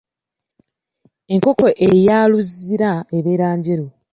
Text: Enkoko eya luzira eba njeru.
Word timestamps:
Enkoko 1.33 1.65
eya 1.87 2.19
luzira 2.31 2.91
eba 3.17 3.49
njeru. 3.57 3.87